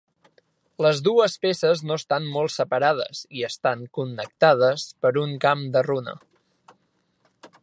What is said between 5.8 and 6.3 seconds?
runa.